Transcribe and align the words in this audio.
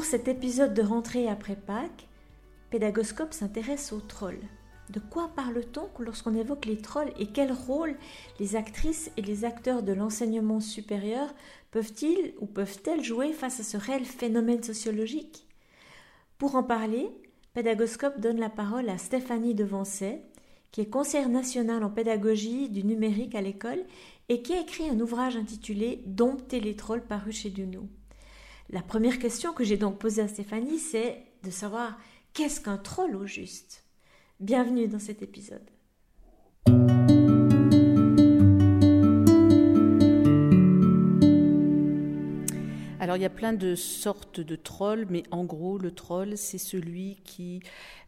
Pour 0.00 0.06
cet 0.06 0.28
épisode 0.28 0.72
de 0.72 0.80
rentrée 0.80 1.28
après 1.28 1.56
Pâques, 1.56 2.08
Pédagoscope 2.70 3.34
s'intéresse 3.34 3.92
aux 3.92 4.00
trolls. 4.00 4.40
De 4.88 4.98
quoi 4.98 5.30
parle-t-on 5.36 5.90
lorsqu'on 6.02 6.34
évoque 6.34 6.64
les 6.64 6.78
trolls 6.78 7.12
et 7.18 7.26
quel 7.26 7.52
rôle 7.52 7.94
les 8.38 8.56
actrices 8.56 9.10
et 9.18 9.20
les 9.20 9.44
acteurs 9.44 9.82
de 9.82 9.92
l'enseignement 9.92 10.60
supérieur 10.60 11.28
peuvent-ils 11.70 12.32
ou 12.40 12.46
peuvent-elles 12.46 13.04
jouer 13.04 13.34
face 13.34 13.60
à 13.60 13.62
ce 13.62 13.76
réel 13.76 14.06
phénomène 14.06 14.62
sociologique? 14.62 15.46
Pour 16.38 16.54
en 16.54 16.62
parler, 16.62 17.10
Pédagoscope 17.52 18.20
donne 18.20 18.40
la 18.40 18.48
parole 18.48 18.88
à 18.88 18.96
Stéphanie 18.96 19.54
Devancet, 19.54 20.22
qui 20.72 20.80
est 20.80 20.88
conseillère 20.88 21.28
nationale 21.28 21.84
en 21.84 21.90
pédagogie 21.90 22.70
du 22.70 22.84
numérique 22.84 23.34
à 23.34 23.42
l'école 23.42 23.84
et 24.30 24.40
qui 24.40 24.54
a 24.54 24.62
écrit 24.62 24.88
un 24.88 24.98
ouvrage 24.98 25.36
intitulé 25.36 26.02
Dompter 26.06 26.60
les 26.60 26.74
trolls 26.74 27.04
paru 27.04 27.32
chez 27.32 27.50
Duno. 27.50 27.86
La 28.72 28.82
première 28.82 29.18
question 29.18 29.52
que 29.52 29.64
j'ai 29.64 29.76
donc 29.76 29.98
posée 29.98 30.22
à 30.22 30.28
Stéphanie, 30.28 30.78
c'est 30.78 31.24
de 31.42 31.50
savoir 31.50 31.98
qu'est-ce 32.34 32.60
qu'un 32.60 32.78
troll 32.78 33.16
au 33.16 33.26
juste? 33.26 33.84
Bienvenue 34.38 34.86
dans 34.86 35.00
cet 35.00 35.22
épisode. 35.22 35.68
Alors 43.10 43.18
il 43.18 43.22
y 43.22 43.26
a 43.26 43.28
plein 43.28 43.52
de 43.52 43.74
sortes 43.74 44.38
de 44.38 44.54
trolls, 44.54 45.04
mais 45.10 45.24
en 45.32 45.42
gros 45.42 45.78
le 45.78 45.90
troll 45.90 46.36
c'est 46.36 46.58
celui 46.58 47.16
qui 47.24 47.60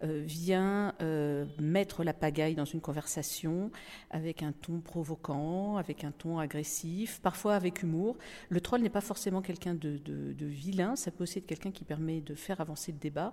euh, 0.05 0.23
vient 0.25 0.95
euh, 1.03 1.45
mettre 1.59 2.05
la 2.05 2.15
pagaille 2.15 2.55
dans 2.55 2.65
une 2.65 2.81
conversation 2.81 3.73
avec 4.11 4.45
un 4.45 4.53
ton 4.53 4.79
provoquant, 4.79 5.77
avec 5.77 6.05
un 6.05 6.13
ton 6.13 6.39
agressif, 6.39 7.19
parfois 7.21 7.57
avec 7.57 7.83
humour. 7.83 8.17
Le 8.49 8.61
troll 8.61 8.81
n'est 8.81 8.91
pas 8.91 9.01
forcément 9.01 9.43
quelqu'un 9.43 9.75
de, 9.75 9.99
vilain, 10.39 10.95
ça 10.95 11.11
peut 11.11 11.25
aussi 11.25 11.39
être 11.39 11.47
quelqu'un 11.47 11.73
qui 11.73 11.83
permet 11.83 12.21
de 12.21 12.37
faire 12.37 12.61
avancer 12.61 12.93
le 12.93 12.99
débat. 12.99 13.33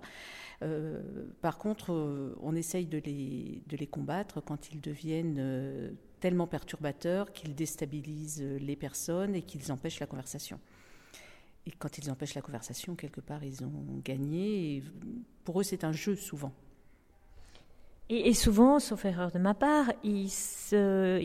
Euh, 0.62 1.00
par 1.40 1.56
contre, 1.56 2.34
on 2.42 2.56
essaye 2.56 2.86
de 2.86 2.98
les, 2.98 3.62
de 3.68 3.76
les 3.76 3.86
combattre 3.86 4.40
quand 4.40 4.72
ils 4.72 4.80
deviennent 4.80 5.94
tellement 6.18 6.48
perturbateurs 6.48 7.32
qu'ils 7.32 7.54
déstabilisent 7.54 8.42
les 8.42 8.74
personnes 8.74 9.36
et 9.36 9.42
qu'ils 9.42 9.70
empêchent 9.70 10.00
la 10.00 10.08
conversation. 10.08 10.58
Et 11.66 11.72
quand 11.72 11.98
ils 11.98 12.10
empêchent 12.10 12.34
la 12.34 12.42
conversation, 12.42 12.94
quelque 12.94 13.20
part, 13.20 13.44
ils 13.44 13.64
ont 13.64 14.00
gagné. 14.04 14.82
Pour 15.44 15.60
eux, 15.60 15.62
c'est 15.62 15.84
un 15.84 15.92
jeu 15.92 16.16
souvent. 16.16 16.52
Et, 18.12 18.34
souvent, 18.34 18.80
sauf 18.80 19.04
erreur 19.04 19.30
de 19.30 19.38
ma 19.38 19.54
part, 19.54 19.92
ils, 20.02 20.30
sont 20.30 21.20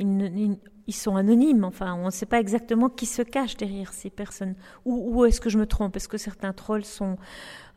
anonymes. 1.16 1.64
Enfin, 1.64 1.96
on 1.96 2.06
ne 2.06 2.12
sait 2.12 2.28
pas 2.28 2.40
exactement 2.40 2.90
qui 2.90 3.08
se 3.08 3.24
cache 3.24 3.58
derrière 3.58 3.92
ces 3.92 4.12
personnes. 4.12 4.54
Ou, 4.86 5.26
est-ce 5.26 5.42
que 5.42 5.50
je 5.50 5.58
me 5.58 5.66
trompe? 5.66 5.96
Est-ce 5.96 6.08
que 6.08 6.20
certains 6.20 6.54
trolls 6.54 6.86
sont 6.86 7.18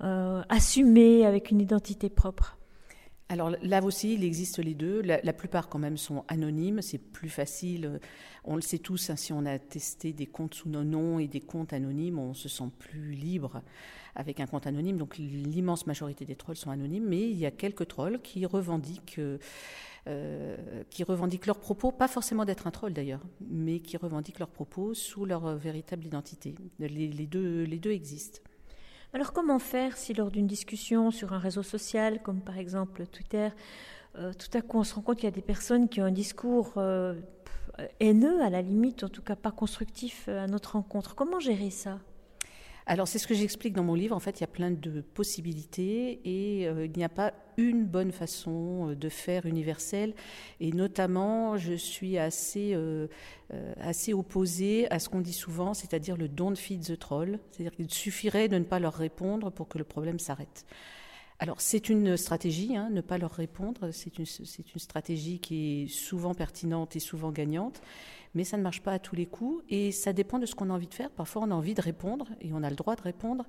euh, 0.03 0.43
assumés 0.51 1.25
avec 1.25 1.51
une 1.51 1.63
identité 1.63 2.11
propre? 2.11 2.58
Alors 3.31 3.51
là 3.63 3.83
aussi, 3.83 4.15
il 4.15 4.25
existe 4.25 4.59
les 4.59 4.75
deux. 4.75 5.03
La, 5.03 5.33
plupart 5.33 5.69
quand 5.69 5.79
même 5.79 5.99
sont 5.99 6.25
anonymes. 6.29 6.81
C'est 6.81 6.99
plus 6.99 7.29
facile. 7.29 8.01
On 8.45 8.57
le 8.57 8.63
sait 8.63 8.79
tous, 8.79 9.11
hein, 9.11 9.17
si 9.17 9.33
on 9.35 9.45
a 9.45 9.59
testé 9.59 10.15
des 10.15 10.27
comptes 10.27 10.55
sous 10.55 10.71
nos 10.71 10.85
noms 10.85 11.19
et 11.19 11.29
des 11.29 11.41
comptes 11.41 11.75
anonymes, 11.75 12.19
on 12.19 12.33
se 12.33 12.49
sent 12.49 12.71
plus 12.79 13.13
libre 13.13 13.63
avec 14.15 14.41
un 14.41 14.47
compte 14.47 14.67
anonyme. 14.67 14.97
Donc 14.97 15.19
l'immense 15.19 15.87
majorité 15.87 16.25
des 16.25 16.37
trolls 16.37 16.57
sont 16.57 16.71
anonymes, 16.71 17.07
mais 17.07 17.31
il 17.31 17.37
y 17.37 17.45
a 17.45 17.51
quelques 17.51 17.87
trolls 17.89 18.21
qui 18.23 18.47
revendiquent, 18.47 19.21
euh, 20.07 20.57
qui 20.89 21.05
revendiquent 21.05 21.47
leurs 21.47 21.61
propos, 21.61 21.93
pas 21.93 22.09
forcément 22.09 22.47
d'être 22.47 22.67
un 22.67 22.71
troll 22.71 22.95
d'ailleurs, 22.95 23.21
mais 23.43 23.81
qui 23.81 23.99
revendiquent 23.99 24.39
leurs 24.39 24.49
propos 24.49 24.95
sous 24.95 25.27
leur 25.27 25.55
véritable 25.55 26.07
identité. 26.07 26.55
les, 26.79 27.27
deux, 27.27 27.65
les 27.65 27.79
deux 27.79 27.93
existent. 27.93 28.41
Alors 29.15 29.33
comment 29.33 29.59
faire 29.59 29.97
si 29.97 30.13
lors 30.13 30.31
d'une 30.31 30.47
discussion 30.47 31.11
sur 31.11 31.33
un 31.33 31.39
réseau 31.39 31.63
social, 31.63 32.21
comme 32.23 32.43
par 32.43 32.59
exemple 32.59 33.07
Twitter, 33.07 33.49
euh, 34.17 34.33
tout 34.35 34.57
à 34.57 34.61
coup 34.61 34.79
on 34.79 34.85
se 34.85 34.95
rend 34.95 35.01
compte 35.01 35.17
qu'il 35.17 35.25
y 35.25 35.33
a 35.33 35.35
des 35.35 35.41
personnes 35.41 35.89
qui 35.89 36.03
ont 36.03 36.05
un 36.05 36.11
discours 36.11 36.75
euh, 36.77 37.15
haineux, 38.01 38.43
à 38.43 38.51
la 38.51 38.61
limite, 38.61 39.05
en 39.05 39.09
tout 39.09 39.23
cas 39.23 39.35
pas 39.37 39.51
constructif 39.51 40.27
euh, 40.29 40.45
à 40.45 40.47
notre 40.47 40.73
rencontre? 40.73 41.15
Comment 41.15 41.41
gérer 41.41 41.71
ça? 41.71 42.01
Alors 42.89 43.07
c'est 43.07 43.19
ce 43.19 43.27
que 43.27 43.35
j'explique 43.35 43.75
dans 43.75 43.85
mon 43.85 43.95
livre. 43.95 44.17
En 44.17 44.19
fait, 44.19 44.41
il 44.41 44.41
y 44.41 44.45
a 44.45 44.49
plein 44.49 44.71
de 44.71 45.03
possibilités 45.03 46.21
et 46.25 46.67
euh, 46.67 46.87
il 46.87 46.93
n'y 46.97 47.05
a 47.05 47.11
pas 47.11 47.35
une 47.59 47.85
bonne 47.85 48.13
façon 48.13 48.89
euh, 48.89 48.95
de 48.97 49.11
faire 49.11 49.45
universelle. 49.45 50.15
Et 50.59 50.73
notamment, 50.73 51.59
je 51.59 51.75
suis 51.75 52.17
assez, 52.17 52.73
euh, 52.73 53.07
assez 53.79 54.15
opposée 54.15 54.91
à 54.91 54.99
ce 55.01 55.11
qu'on 55.11 55.21
dit 55.21 55.35
souvent, 55.35 55.75
c'est-à-dire 55.75 56.17
le 56.17 56.29
don't 56.29 56.57
feed 56.57 56.83
the 56.83 56.99
troll. 56.99 57.39
C'est-à-dire 57.51 57.77
qu'il 57.77 57.93
suffirait 57.93 58.49
de 58.49 58.57
ne 58.57 58.65
pas 58.65 58.79
leur 58.79 58.95
répondre 58.95 59.51
pour 59.51 59.69
que 59.69 59.77
le 59.77 59.85
problème 59.85 60.19
s'arrête. 60.19 60.65
Alors 61.41 61.61
c'est 61.61 61.91
une 61.91 62.17
stratégie, 62.17 62.75
hein, 62.75 62.89
ne 62.91 63.01
pas 63.01 63.17
leur 63.17 63.31
répondre, 63.31 63.91
c'est 63.93 64.19
une, 64.19 64.25
une 64.25 64.81
stratégie 64.81 65.39
qui 65.39 65.85
est 65.85 65.87
souvent 65.87 66.35
pertinente 66.35 66.97
et 66.97 67.01
souvent 67.01 67.31
gagnante 67.31 67.81
mais 68.35 68.45
ça 68.45 68.57
ne 68.57 68.63
marche 68.63 68.83
pas 68.83 68.93
à 68.93 68.99
tous 68.99 69.17
les 69.17 69.27
coups 69.27 69.65
et 69.69 69.93
ça 69.93 70.13
dépend 70.13 70.39
de 70.39 70.47
ce 70.47 70.55
qu'on 70.55 70.71
a 70.71 70.73
envie 70.73 70.87
de 70.87 70.95
faire. 70.95 71.11
Parfois, 71.11 71.43
on 71.45 71.51
a 71.51 71.55
envie 71.55 71.75
de 71.75 71.83
répondre 71.83 72.27
et 72.41 72.53
on 72.53 72.63
a 72.63 72.71
le 72.71 72.77
droit 72.77 72.97
de 72.97 73.03
répondre 73.03 73.45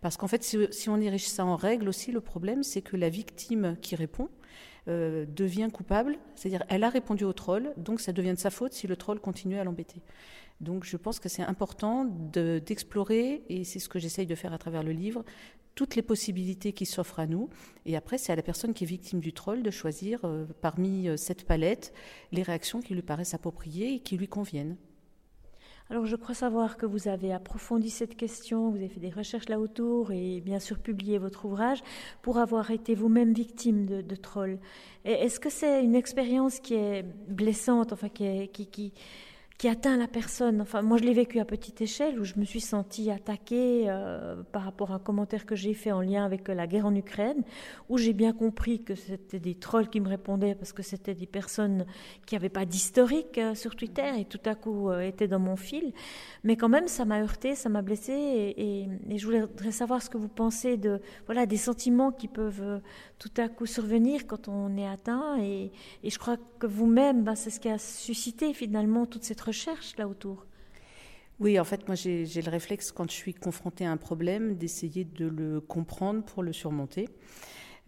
parce 0.00 0.16
qu'en 0.16 0.28
fait, 0.28 0.42
si, 0.42 0.88
on 0.88 0.96
dirige 0.96 1.26
ça 1.26 1.44
en 1.44 1.56
règle 1.56 1.88
aussi, 1.88 2.12
le 2.12 2.20
problème, 2.20 2.62
c'est 2.62 2.82
que 2.82 2.96
la 2.96 3.08
victime 3.08 3.76
qui 3.80 3.96
répond 3.96 4.28
euh, 4.88 5.26
devient 5.26 5.68
coupable, 5.72 6.18
c'est-à-dire 6.34 6.64
elle 6.68 6.84
a 6.84 6.88
répondu 6.88 7.24
au 7.24 7.32
troll, 7.32 7.72
donc 7.76 8.00
ça 8.00 8.12
devient 8.12 8.32
de 8.32 8.38
sa 8.38 8.50
faute 8.50 8.72
si 8.72 8.86
le 8.86 8.96
troll 8.96 9.20
continue 9.20 9.58
à 9.58 9.64
l'embêter. 9.64 10.02
Donc 10.60 10.84
je 10.84 10.96
pense 10.96 11.18
que 11.18 11.28
c'est 11.28 11.42
important 11.42 12.04
d'explorer, 12.04 13.42
et 13.48 13.64
c'est 13.64 13.78
ce 13.78 13.88
que 13.88 13.98
j'essaye 13.98 14.26
de 14.26 14.34
faire 14.34 14.52
à 14.52 14.58
travers 14.58 14.82
le 14.82 14.92
livre, 14.92 15.24
toutes 15.74 15.96
les 15.96 16.02
possibilités 16.02 16.72
qui 16.72 16.84
s'offrent 16.84 17.20
à 17.20 17.26
nous. 17.26 17.48
Et 17.86 17.96
après, 17.96 18.18
c'est 18.18 18.32
à 18.32 18.36
la 18.36 18.42
personne 18.42 18.74
qui 18.74 18.84
est 18.84 18.86
victime 18.86 19.20
du 19.20 19.32
troll 19.32 19.62
de 19.62 19.70
choisir 19.70 20.20
euh, 20.24 20.44
parmi 20.60 21.08
euh, 21.08 21.16
cette 21.16 21.44
palette 21.44 21.92
les 22.32 22.42
réactions 22.42 22.80
qui 22.80 22.94
lui 22.94 23.02
paraissent 23.02 23.34
appropriées 23.34 23.94
et 23.94 24.00
qui 24.00 24.16
lui 24.16 24.28
conviennent. 24.28 24.76
Alors 25.88 26.06
je 26.06 26.14
crois 26.14 26.36
savoir 26.36 26.76
que 26.76 26.86
vous 26.86 27.08
avez 27.08 27.32
approfondi 27.32 27.90
cette 27.90 28.16
question, 28.16 28.70
vous 28.70 28.76
avez 28.76 28.88
fait 28.88 29.00
des 29.00 29.10
recherches 29.10 29.48
là 29.48 29.58
autour 29.58 30.12
et 30.12 30.40
bien 30.40 30.60
sûr 30.60 30.78
publié 30.78 31.18
votre 31.18 31.46
ouvrage 31.46 31.82
pour 32.22 32.38
avoir 32.38 32.70
été 32.70 32.94
vous-même 32.94 33.32
victime 33.32 33.86
de, 33.86 34.00
de 34.00 34.14
trolls. 34.14 34.60
Est-ce 35.04 35.40
que 35.40 35.50
c'est 35.50 35.82
une 35.82 35.96
expérience 35.96 36.60
qui 36.60 36.74
est 36.74 37.02
blessante, 37.02 37.92
enfin 37.92 38.08
qui, 38.08 38.92
qui 39.60 39.68
atteint 39.68 39.98
la 39.98 40.08
personne. 40.08 40.62
Enfin, 40.62 40.80
moi, 40.80 40.96
je 40.96 41.02
l'ai 41.02 41.12
vécu 41.12 41.38
à 41.38 41.44
petite 41.44 41.82
échelle 41.82 42.18
où 42.18 42.24
je 42.24 42.32
me 42.38 42.46
suis 42.46 42.62
sentie 42.62 43.10
attaquée 43.10 43.84
euh, 43.88 44.42
par 44.52 44.62
rapport 44.62 44.90
à 44.90 44.94
un 44.94 44.98
commentaire 44.98 45.44
que 45.44 45.54
j'ai 45.54 45.74
fait 45.74 45.92
en 45.92 46.00
lien 46.00 46.24
avec 46.24 46.48
la 46.48 46.66
guerre 46.66 46.86
en 46.86 46.94
Ukraine, 46.94 47.42
où 47.90 47.98
j'ai 47.98 48.14
bien 48.14 48.32
compris 48.32 48.82
que 48.82 48.94
c'était 48.94 49.38
des 49.38 49.54
trolls 49.54 49.90
qui 49.90 50.00
me 50.00 50.08
répondaient 50.08 50.54
parce 50.54 50.72
que 50.72 50.82
c'était 50.82 51.14
des 51.14 51.26
personnes 51.26 51.84
qui 52.24 52.36
n'avaient 52.36 52.48
pas 52.48 52.64
d'historique 52.64 53.36
euh, 53.36 53.54
sur 53.54 53.76
Twitter 53.76 54.10
et 54.18 54.24
tout 54.24 54.40
à 54.46 54.54
coup 54.54 54.88
euh, 54.88 55.00
étaient 55.00 55.28
dans 55.28 55.38
mon 55.38 55.56
fil. 55.56 55.92
Mais 56.42 56.56
quand 56.56 56.70
même, 56.70 56.88
ça 56.88 57.04
m'a 57.04 57.20
heurté, 57.20 57.54
ça 57.54 57.68
m'a 57.68 57.82
blessée 57.82 58.54
et, 58.56 58.88
je 59.14 59.26
voudrais 59.26 59.72
savoir 59.72 60.00
ce 60.00 60.08
que 60.08 60.16
vous 60.16 60.28
pensez 60.28 60.78
de 60.78 61.02
voilà 61.26 61.44
des 61.44 61.58
sentiments 61.58 62.12
qui 62.12 62.28
peuvent 62.28 62.80
tout 63.18 63.32
à 63.36 63.50
coup 63.50 63.66
survenir 63.66 64.26
quand 64.26 64.48
on 64.48 64.74
est 64.78 64.88
atteint. 64.88 65.38
Et, 65.42 65.70
et 66.02 66.08
je 66.08 66.18
crois 66.18 66.38
que 66.58 66.66
vous-même, 66.66 67.24
ben, 67.24 67.34
c'est 67.34 67.50
ce 67.50 67.60
qui 67.60 67.68
a 67.68 67.76
suscité 67.76 68.54
finalement 68.54 69.04
toute 69.04 69.24
cette 69.24 69.42
recherche 69.50 69.96
là 69.96 70.06
autour. 70.06 70.46
Oui, 71.40 71.58
en 71.58 71.64
fait, 71.64 71.88
moi 71.88 71.96
j'ai 71.96 72.24
le 72.24 72.50
réflexe 72.50 72.92
quand 72.92 73.10
je 73.10 73.16
suis 73.16 73.34
confrontée 73.34 73.84
à 73.84 73.90
un 73.90 73.96
problème 73.96 74.56
d'essayer 74.56 75.04
de 75.04 75.26
le 75.26 75.60
comprendre 75.60 76.22
pour 76.22 76.42
le 76.42 76.52
surmonter. 76.52 77.08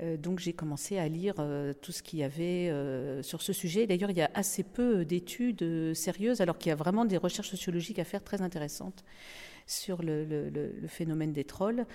Euh, 0.00 0.16
donc 0.16 0.40
j'ai 0.40 0.54
commencé 0.54 0.98
à 0.98 1.06
lire 1.06 1.34
euh, 1.38 1.72
tout 1.74 1.92
ce 1.92 2.02
qu'il 2.02 2.18
y 2.18 2.24
avait 2.24 2.68
euh, 2.70 3.22
sur 3.22 3.42
ce 3.42 3.52
sujet. 3.52 3.86
D'ailleurs, 3.86 4.10
il 4.10 4.16
y 4.16 4.22
a 4.22 4.30
assez 4.34 4.64
peu 4.64 5.04
d'études 5.04 5.94
sérieuses, 5.94 6.40
alors 6.40 6.58
qu'il 6.58 6.70
y 6.70 6.72
a 6.72 6.76
vraiment 6.76 7.04
des 7.04 7.18
recherches 7.18 7.50
sociologiques 7.50 8.00
à 8.00 8.04
faire 8.04 8.24
très 8.24 8.42
intéressantes 8.42 9.04
sur 9.66 10.02
le, 10.02 10.24
le 10.24 10.88
phénomène 10.88 11.32
des 11.32 11.44
trolls. 11.44 11.86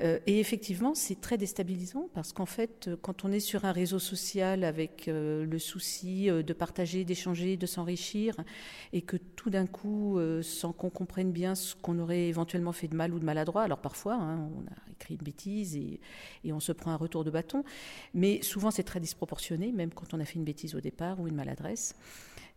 Euh, 0.00 0.18
et 0.26 0.40
effectivement, 0.40 0.94
c'est 0.94 1.20
très 1.20 1.38
déstabilisant 1.38 2.08
parce 2.14 2.32
qu'en 2.32 2.46
fait, 2.46 2.88
euh, 2.88 2.96
quand 3.00 3.24
on 3.24 3.30
est 3.30 3.40
sur 3.40 3.64
un 3.64 3.72
réseau 3.72 3.98
social 4.00 4.64
avec 4.64 5.06
euh, 5.06 5.46
le 5.46 5.58
souci 5.58 6.26
de 6.26 6.52
partager, 6.52 7.04
d'échanger, 7.04 7.56
de 7.56 7.66
s'enrichir, 7.66 8.34
et 8.92 9.02
que 9.02 9.16
tout 9.16 9.50
d'un 9.50 9.66
coup, 9.66 10.18
sans 10.42 10.72
qu'on 10.72 10.90
comprenne 10.90 11.32
bien 11.32 11.54
ce 11.54 11.74
qu'on 11.74 11.98
aurait 11.98 12.28
éventuellement 12.28 12.72
fait 12.72 12.88
de 12.88 12.96
mal 12.96 13.12
ou 13.14 13.18
de 13.18 13.24
maladroit, 13.24 13.62
alors 13.62 13.80
parfois, 13.80 14.14
hein, 14.14 14.48
on 14.56 14.62
a 14.62 14.92
écrit 14.92 15.14
une 15.14 15.22
bêtise 15.22 15.76
et, 15.76 16.00
et, 16.44 16.52
on 16.52 16.60
se 16.60 16.72
prend 16.72 16.90
un 16.90 16.96
retour 16.96 17.24
de 17.24 17.30
bâton, 17.30 17.64
mais 18.14 18.42
souvent 18.42 18.70
c'est 18.70 18.84
très 18.84 19.00
disproportionné, 19.00 19.72
même 19.72 19.92
quand 19.92 20.14
on 20.14 20.20
a 20.20 20.24
fait 20.24 20.36
une 20.36 20.44
bêtise 20.44 20.74
au 20.74 20.80
départ 20.80 21.20
ou 21.20 21.28
une 21.28 21.34
maladresse. 21.34 21.94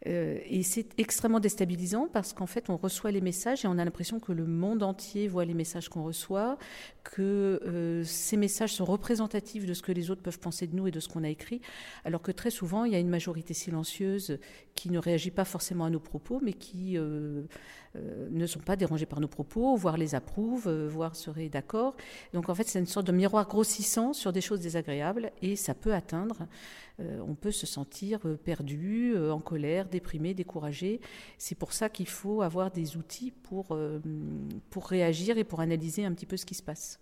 Euh, 0.06 0.38
et 0.46 0.62
c'est 0.62 0.88
extrêmement 1.00 1.40
déstabilisant 1.40 2.08
parce 2.12 2.34
qu'en 2.34 2.46
fait, 2.46 2.70
on 2.70 2.78
reçoit 2.78 3.12
les 3.12 3.22
messages 3.22 3.66
et 3.66 3.68
on 3.68 3.78
a 3.80 3.86
l'impression 3.86 4.20
que 4.20 4.32
le 4.32 4.46
monde 4.46 4.84
entier 4.84 5.28
voit 5.28 5.46
les 5.46 5.56
messages 5.56 5.90
qu'on 5.90 6.04
reçoit, 6.04 6.58
que 7.04 7.60
euh, 7.66 8.04
ces 8.04 8.38
messages 8.38 8.74
sont 8.74 8.86
représentatifs 8.86 9.66
de 9.66 9.74
ce 9.74 9.82
que 9.82 9.92
les 9.92 10.12
autres 10.12 10.22
peuvent 10.22 10.40
penser 10.40 10.68
de 10.68 10.76
nous 10.76 10.88
et 10.88 10.92
de 10.92 11.00
ce 11.00 11.08
qu'on 11.08 11.24
a 11.24 11.30
écrit, 11.30 11.62
alors 12.06 12.22
que 12.22 12.32
très 12.32 12.52
souvent, 12.52 12.84
il 12.84 12.94
y 12.94 12.96
a 12.96 13.00
une 13.00 13.10
majorité 13.10 13.56
silencieuse 13.56 14.38
qui 14.76 14.92
ne 14.92 15.00
réagit 15.00 15.32
pas 15.32 15.46
forcément 15.46 15.86
à 15.86 15.90
nos 15.90 16.00
propos, 16.00 16.40
mais 16.44 16.54
qui 16.54 16.98
euh, 16.98 17.44
ne 17.96 18.46
sont 18.46 18.60
pas 18.60 18.76
dérangés 18.76 19.08
par 19.08 19.20
nos 19.20 19.28
propos, 19.28 19.76
voire 19.76 19.98
les 19.98 20.14
approuvent, 20.14 20.70
voire 20.70 21.16
seraient 21.16 21.50
d'accord. 21.50 21.96
Donc 22.34 22.50
en 22.50 22.56
fait, 22.56 22.68
c'est 22.68 22.78
une 22.78 22.86
sorte 22.86 23.08
de 23.08 23.12
miroir 23.12 23.48
grossissant 23.48 24.14
sur 24.14 24.32
des 24.32 24.42
choses 24.42 24.60
désagréables 24.60 25.32
et 25.42 25.56
ça 25.56 25.74
peut 25.74 25.94
atteindre 25.94 26.48
on 27.00 27.36
peut 27.36 27.52
se 27.52 27.68
sentir 27.68 28.22
perdu, 28.44 29.16
en 29.16 29.40
colère, 29.40 29.87
déprimé, 29.88 30.34
découragé. 30.34 31.02
C'est 31.38 31.58
pour 31.58 31.74
ça 31.74 31.90
qu'il 31.90 32.08
faut 32.08 32.42
avoir 32.42 32.72
des 32.72 32.98
outils 32.98 33.32
pour, 33.32 33.78
pour 34.70 34.88
réagir 34.88 35.38
et 35.38 35.44
pour 35.44 35.60
analyser 35.60 36.06
un 36.06 36.14
petit 36.14 36.26
peu 36.26 36.38
ce 36.38 36.46
qui 36.46 36.56
se 36.56 36.64
passe. 36.64 37.00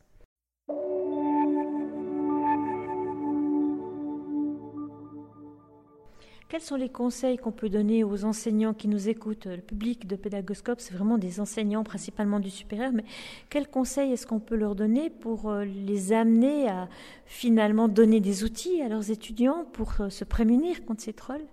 Quels 6.47 6.61
sont 6.61 6.75
les 6.75 6.89
conseils 6.89 7.37
qu'on 7.37 7.51
peut 7.51 7.69
donner 7.69 8.03
aux 8.03 8.23
enseignants 8.23 8.75
qui 8.75 8.87
nous 8.87 9.09
écoutent? 9.09 9.47
Le 9.47 9.61
public 9.61 10.07
de 10.07 10.15
Pédagoscope, 10.15 10.79
c'est 10.79 10.93
vraiment 10.93 11.17
des 11.17 11.39
enseignants, 11.39 11.83
principalement 11.83 12.39
du 12.39 12.51
supérieur, 12.51 12.91
mais 12.93 13.03
quels 13.49 13.67
conseils 13.67 14.11
est-ce 14.11 14.27
qu'on 14.27 14.39
peut 14.39 14.55
leur 14.55 14.75
donner 14.75 15.09
pour 15.09 15.49
euh, 15.49 15.65
les 15.65 16.13
amener 16.13 16.69
à 16.69 16.87
finalement 17.25 17.87
donner 17.87 18.19
des 18.19 18.43
outils 18.43 18.79
à 18.83 18.89
leurs 18.89 19.09
étudiants 19.09 19.65
pour 19.73 19.93
euh, 19.99 20.09
se 20.09 20.23
prémunir 20.23 20.85
contre 20.85 21.01
ces 21.01 21.13
trolls? 21.13 21.47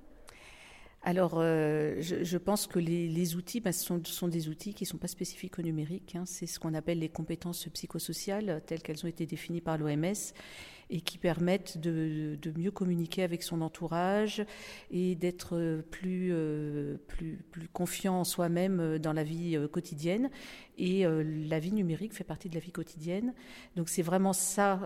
Alors, 1.05 1.35
euh, 1.37 1.97
je, 2.01 2.37
pense 2.39 2.69
que 2.69 2.79
les, 2.79 3.35
outils 3.35 3.61
bah, 3.61 3.73
sont, 3.73 3.99
des 4.29 4.49
outils 4.49 4.73
qui 4.73 4.85
ne 4.85 4.89
sont 4.89 4.99
pas 4.99 5.09
spécifiques 5.09 5.59
au 5.59 5.63
numérique. 5.63 6.15
Hein. 6.15 6.23
C'est 6.27 6.47
ce 6.47 6.61
qu'on 6.61 6.75
appelle 6.75 7.01
les 7.01 7.09
compétences 7.09 7.69
psychosociales, 7.69 8.63
telles 8.67 8.83
qu'elles 8.83 9.05
ont 9.05 9.09
été 9.09 9.27
définies 9.27 9.61
par 9.61 9.79
l'OMS 9.79 10.15
et 10.93 11.01
qui 11.01 11.17
permettent 11.17 11.79
de, 11.79 12.39
mieux 12.57 12.71
communiquer 12.71 13.23
avec 13.23 13.43
son 13.43 13.63
entourage 13.63 14.45
et 14.91 15.15
d'être 15.15 15.83
plus, 15.91 16.29
euh, 16.33 16.99
plus, 17.09 17.39
plus 17.51 17.67
confiant 17.69 18.21
en 18.21 18.25
soi-même 18.25 18.79
euh, 18.79 18.99
dans 18.99 19.15
la 19.15 19.25
vie 19.25 19.57
euh, 19.57 19.67
quotidienne. 19.69 20.31
Et 20.79 21.05
la 21.05 21.59
vie 21.61 21.71
numérique 21.71 22.15
fait 22.15 22.25
partie 22.25 22.49
de 22.49 22.55
la 22.55 22.61
vie 22.61 22.73
quotidienne. 22.73 23.35
Donc 23.77 23.91
c'est 23.91 24.01
vraiment 24.01 24.33
ça 24.33 24.81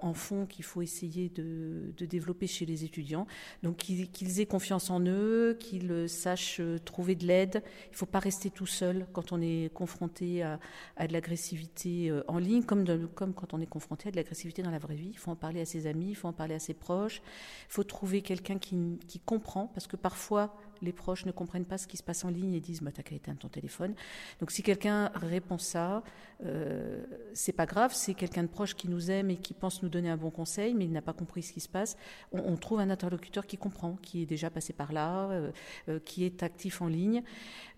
en 0.00 0.14
fond 0.14 0.46
qu'il 0.46 0.64
faut 0.64 0.82
essayer 0.82 1.30
de, 1.30 1.92
développer 1.98 2.46
chez 2.46 2.64
les 2.64 2.84
étudiants. 2.84 3.26
Donc 3.64 3.78
qu'ils 3.78 4.40
aient 4.40 4.46
confiance 4.46 4.88
en 4.88 5.00
eux, 5.04 5.56
qu'ils 5.58 6.08
sachent 6.08 6.62
trouver 6.84 7.16
de 7.16 7.26
l'aide. 7.26 7.60
Il 7.88 7.92
ne 7.92 7.96
faut 7.96 8.06
pas 8.06 8.20
rester 8.20 8.50
tout 8.50 8.68
seul 8.68 9.04
quand 9.12 9.32
on 9.32 9.42
est 9.42 9.70
confronté 9.74 10.44
à, 10.44 10.58
de 11.08 11.12
l'agressivité 11.12 12.12
en 12.28 12.38
ligne, 12.38 12.62
comme, 12.62 13.08
comme 13.08 13.34
quand 13.34 13.52
on 13.52 13.60
est 13.60 13.66
confronté 13.66 14.08
à 14.08 14.12
de 14.12 14.16
l'agressivité 14.16 14.62
dans 14.62 14.70
la 14.70 14.78
vraie 14.78 14.94
vie. 14.94 15.10
Il 15.10 15.18
faut 15.18 15.32
en 15.32 15.36
parler 15.36 15.51
à 15.60 15.64
ses 15.64 15.86
amis, 15.86 16.10
il 16.10 16.14
faut 16.14 16.28
en 16.28 16.32
parler 16.32 16.54
à 16.54 16.58
ses 16.58 16.74
proches, 16.74 17.22
il 17.68 17.72
faut 17.72 17.84
trouver 17.84 18.22
quelqu'un 18.22 18.58
qui, 18.58 19.20
comprend, 19.24 19.68
parce 19.68 19.86
que 19.86 19.96
parfois 19.96 20.56
les 20.80 20.92
proches 20.92 21.26
ne 21.26 21.30
comprennent 21.30 21.64
pas 21.64 21.78
ce 21.78 21.86
qui 21.86 21.96
se 21.96 22.02
passe 22.02 22.24
en 22.24 22.28
ligne 22.28 22.54
et 22.54 22.60
disent 22.60 22.82
bah, 22.82 22.90
T'as 22.92 23.04
qu'à 23.04 23.14
éteindre 23.14 23.38
ton 23.38 23.48
téléphone. 23.48 23.94
Donc 24.40 24.50
si 24.50 24.64
quelqu'un 24.64 25.12
répond 25.14 25.56
ça, 25.56 26.02
euh, 26.44 27.04
c'est 27.34 27.52
pas 27.52 27.66
grave, 27.66 27.92
c'est 27.94 28.14
quelqu'un 28.14 28.42
de 28.42 28.48
proche 28.48 28.74
qui 28.74 28.88
nous 28.88 29.10
aime 29.10 29.30
et 29.30 29.36
qui 29.36 29.54
pense 29.54 29.82
nous 29.84 29.88
donner 29.88 30.10
un 30.10 30.16
bon 30.16 30.30
conseil, 30.30 30.74
mais 30.74 30.84
il 30.84 30.90
n'a 30.90 31.02
pas 31.02 31.12
compris 31.12 31.42
ce 31.44 31.52
qui 31.52 31.60
se 31.60 31.68
passe. 31.68 31.96
On, 32.32 32.56
trouve 32.56 32.80
un 32.80 32.90
interlocuteur 32.90 33.46
qui 33.46 33.56
comprend, 33.56 33.96
qui 34.02 34.22
est 34.22 34.26
déjà 34.26 34.50
passé 34.50 34.72
par 34.72 34.92
là, 34.92 35.30
euh, 35.30 35.52
euh, 35.88 36.00
qui 36.00 36.24
est 36.24 36.42
actif 36.42 36.82
en 36.82 36.88
ligne. 36.88 37.22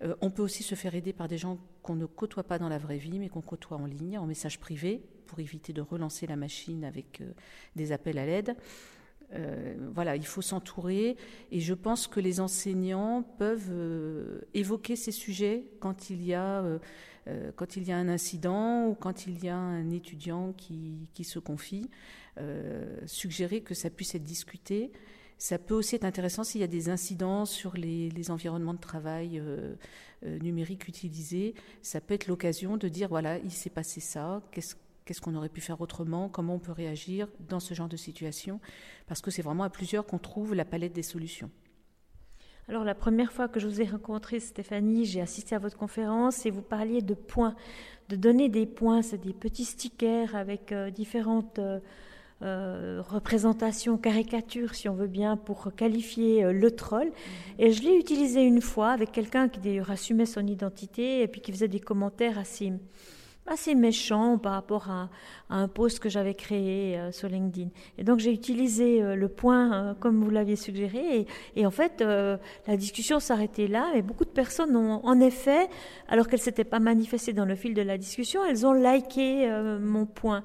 Euh, 0.01 0.15
on 0.21 0.29
peut 0.29 0.41
aussi 0.41 0.63
se 0.63 0.75
faire 0.75 0.95
aider 0.95 1.13
par 1.13 1.27
des 1.27 1.37
gens 1.37 1.57
qu'on 1.81 1.95
ne 1.95 2.05
côtoie 2.05 2.43
pas 2.43 2.59
dans 2.59 2.69
la 2.69 2.77
vraie 2.77 2.97
vie, 2.97 3.19
mais 3.19 3.29
qu'on 3.29 3.41
côtoie 3.41 3.77
en 3.77 3.85
ligne, 3.85 4.17
en 4.17 4.25
message 4.25 4.59
privé, 4.59 5.01
pour 5.25 5.39
éviter 5.39 5.73
de 5.73 5.81
relancer 5.81 6.27
la 6.27 6.35
machine 6.35 6.83
avec 6.85 7.21
euh, 7.21 7.31
des 7.75 7.91
appels 7.91 8.17
à 8.17 8.25
l'aide. 8.25 8.55
Euh, 9.33 9.75
voilà, 9.93 10.15
il 10.15 10.25
faut 10.25 10.43
s'entourer 10.43 11.17
et 11.51 11.59
je 11.59 11.73
pense 11.73 12.07
que 12.07 12.19
les 12.19 12.39
enseignants 12.39 13.23
peuvent 13.23 13.71
euh, 13.71 14.41
évoquer 14.53 14.95
ces 14.95 15.11
sujets 15.11 15.65
quand 15.79 16.11
il, 16.11 16.23
y 16.23 16.35
a, 16.35 16.63
quand 17.55 17.75
il 17.75 17.83
y 17.83 17.91
a 17.91 17.97
un 17.97 18.07
incident 18.07 18.87
ou 18.87 18.93
quand 18.93 19.25
il 19.25 19.43
y 19.43 19.49
a 19.49 19.57
un 19.57 19.89
étudiant 19.89 20.53
qui, 20.53 21.09
qui 21.15 21.23
se 21.23 21.39
confie, 21.39 21.89
suggérer 23.07 23.61
que 23.61 23.73
ça 23.73 23.89
puisse 23.89 24.13
être 24.13 24.23
discuté. 24.23 24.91
Ça 25.39 25.57
peut 25.57 25.73
aussi 25.73 25.95
être 25.95 26.05
intéressant 26.05 26.43
s'il 26.43 26.61
y 26.61 26.63
a 26.63 26.67
des 26.67 26.87
incidents 26.89 27.45
sur 27.45 27.75
les, 27.75 28.29
environnements 28.29 28.75
de 28.75 28.79
travail 28.79 29.41
numériques 30.23 30.87
utilisés. 30.87 31.55
Ça 31.81 31.99
peut 31.99 32.13
être 32.13 32.27
l'occasion 32.27 32.77
de 32.77 32.87
dire 32.89 33.09
voilà, 33.09 33.39
il 33.39 33.51
s'est 33.51 33.71
passé 33.71 34.01
ça, 34.01 34.43
qu'est-ce 34.51 34.75
qu'est-ce 35.05 35.21
qu'on 35.21 35.35
aurait 35.35 35.49
pu 35.49 35.61
faire 35.61 35.79
autrement, 35.81 36.29
comment 36.29 36.55
on 36.55 36.59
peut 36.59 36.71
réagir 36.71 37.27
dans 37.39 37.59
ce 37.59 37.73
genre 37.73 37.87
de 37.87 37.97
situation, 37.97 38.59
parce 39.07 39.21
que 39.21 39.31
c'est 39.31 39.41
vraiment 39.41 39.63
à 39.63 39.69
plusieurs 39.69 40.05
qu'on 40.05 40.17
trouve 40.17 40.55
la 40.55 40.65
palette 40.65 40.93
des 40.93 41.03
solutions. 41.03 41.49
Alors 42.67 42.83
la 42.83 42.95
première 42.95 43.31
fois 43.31 43.47
que 43.47 43.59
je 43.59 43.67
vous 43.67 43.81
ai 43.81 43.85
rencontré, 43.85 44.39
Stéphanie, 44.39 45.05
j'ai 45.05 45.21
assisté 45.21 45.53
à 45.53 45.59
votre 45.59 45.77
conférence 45.77 46.47
et 46.47 46.49
vous 46.49 46.63
parliez 46.63 47.03
de 47.03 47.13
points, 47.13 47.55
de 48.09 48.15
donner 48.15 48.49
des 48.49 48.65
points, 48.65 49.03
c'est 49.03 49.23
des 49.23 49.33
petits 49.33 49.65
stickers 49.65 50.35
avec 50.35 50.71
euh, 50.71 50.89
différentes 50.89 51.59
euh, 51.59 51.79
euh, 52.41 53.03
représentations, 53.07 53.97
caricatures, 53.97 54.73
si 54.73 54.89
on 54.89 54.95
veut 54.95 55.07
bien, 55.07 55.37
pour 55.37 55.75
qualifier 55.75 56.51
le 56.51 56.71
troll. 56.71 57.07
Mm-hmm. 57.07 57.59
Et 57.59 57.71
je 57.71 57.83
l'ai 57.83 57.95
utilisé 57.97 58.41
une 58.41 58.61
fois 58.61 58.89
avec 58.89 59.11
quelqu'un 59.11 59.47
qui 59.47 59.59
d'ailleurs 59.59 59.91
assumait 59.91 60.25
son 60.25 60.45
identité 60.47 61.21
et 61.21 61.27
puis 61.27 61.41
qui 61.41 61.51
faisait 61.51 61.67
des 61.67 61.79
commentaires 61.79 62.39
assez 62.39 62.73
assez 63.47 63.75
méchant 63.75 64.37
par 64.37 64.53
rapport 64.53 64.89
à, 64.89 65.09
un 65.49 65.67
post 65.67 65.99
que 65.99 66.09
j'avais 66.09 66.33
créé 66.33 66.97
euh, 66.97 67.11
sur 67.11 67.29
LinkedIn. 67.29 67.69
Et 67.99 68.03
donc 68.03 68.17
j'ai 68.17 68.33
utilisé 68.33 69.03
euh, 69.03 69.15
le 69.15 69.27
point 69.27 69.73
euh, 69.73 69.93
comme 69.93 70.23
vous 70.23 70.31
l'aviez 70.31 70.55
suggéré. 70.55 71.27
Et, 71.55 71.65
en 71.67 71.71
fait, 71.71 72.01
la 72.01 72.77
discussion 72.77 73.19
s'arrêtait 73.19 73.67
là. 73.67 73.91
Mais 73.93 74.01
beaucoup 74.01 74.25
de 74.25 74.29
personnes 74.29 74.75
ont, 74.75 75.05
en 75.05 75.19
effet, 75.19 75.69
alors 76.07 76.27
qu'elles 76.27 76.41
s'étaient 76.41 76.63
pas 76.63 76.79
manifestées 76.79 77.33
dans 77.33 77.45
le 77.45 77.55
fil 77.55 77.73
de 77.73 77.81
la 77.81 77.97
discussion, 77.97 78.43
elles 78.45 78.65
ont 78.65 78.73
liké 78.73 79.47
mon 79.81 80.05
point. 80.05 80.43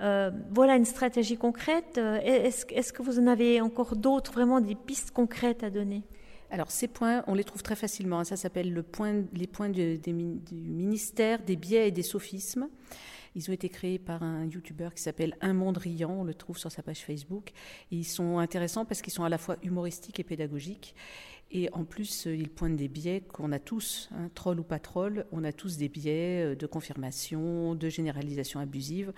voilà 0.00 0.76
une 0.76 0.84
stratégie 0.84 1.36
concrète. 1.36 1.98
Est-ce, 1.98 2.66
est-ce 2.70 2.92
que 2.92 3.02
vous 3.02 3.18
en 3.18 3.26
avez 3.26 3.60
encore 3.60 3.96
d'autres, 3.96 4.32
vraiment 4.32 4.60
des 4.60 4.74
pistes 4.74 5.10
concrètes 5.12 5.62
à 5.62 5.70
donner? 5.70 6.02
Alors 6.50 6.70
ces 6.70 6.88
points, 6.88 7.22
on 7.26 7.34
les 7.34 7.44
trouve 7.44 7.62
très 7.62 7.76
facilement. 7.76 8.24
Ça 8.24 8.36
s'appelle 8.36 8.72
les 8.72 9.46
points 9.46 9.68
du, 9.68 10.00
ministère 10.52 11.42
des 11.42 11.56
biais 11.56 11.88
et 11.88 11.90
des 11.90 12.02
sophismes. 12.02 12.68
Ils 13.36 13.48
ont 13.48 13.52
été 13.52 13.68
créés 13.68 14.00
par 14.00 14.24
un 14.24 14.44
YouTuber 14.46 14.88
qui 14.94 15.02
s'appelle 15.02 15.36
Un 15.40 15.52
Monde 15.52 15.78
Riant. 15.78 16.10
On 16.10 16.24
le 16.24 16.34
trouve 16.34 16.58
sur 16.58 16.72
sa 16.72 16.82
page 16.82 17.04
Facebook. 17.04 17.52
ils 17.92 18.04
sont 18.04 18.38
intéressants 18.38 18.84
parce 18.84 19.02
qu'ils 19.02 19.12
sont 19.12 19.22
à 19.22 19.28
la 19.28 19.38
fois 19.38 19.56
humoristiques 19.62 20.18
et 20.18 20.24
pédagogiques. 20.24 20.94
Et 21.52 21.68
en 21.72 21.84
plus, 21.84 22.26
ils 22.26 22.48
pointent 22.48 22.76
des 22.76 22.88
biais 22.88 23.22
qu'on 23.22 23.50
a 23.50 23.58
tous, 23.58 24.08
hein, 24.14 24.30
troll 24.34 24.60
ou 24.60 24.62
pas 24.62 24.78
troll, 24.78 25.26
on 25.32 25.42
a 25.42 25.52
tous 25.52 25.78
des 25.78 25.88
biais 25.88 26.52
euh, 26.52 26.54
de 26.54 26.66
confirmation, 26.66 27.74
de 27.74 27.88
généralisation 27.88 28.60
abusive. 28.60 29.12